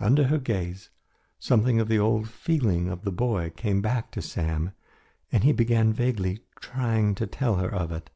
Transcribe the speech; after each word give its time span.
Under 0.00 0.28
her 0.28 0.38
gaze, 0.38 0.88
something 1.38 1.80
of 1.80 1.88
the 1.88 1.98
old 1.98 2.30
feeling 2.30 2.88
of 2.88 3.02
the 3.02 3.12
boy 3.12 3.50
came 3.50 3.82
back 3.82 4.10
to 4.12 4.22
Sam, 4.22 4.72
and 5.30 5.44
he 5.44 5.52
began 5.52 5.92
vaguely 5.92 6.38
trying 6.62 7.14
to 7.16 7.26
tell 7.26 7.56
her 7.56 7.68
of 7.70 7.92
it. 7.92 8.08